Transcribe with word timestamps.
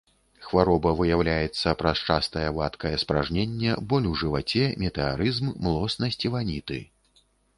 Хвароба 0.43 0.93
выяўляецца 1.01 1.73
праз 1.81 1.99
частае 2.07 2.45
вадкае 2.55 2.93
спаражненне, 3.03 3.75
боль 3.93 4.09
у 4.13 4.15
жываце, 4.23 4.65
метэарызм, 4.85 5.53
млоснасць 5.67 6.21
і 6.25 6.33
ваніты. 6.37 6.79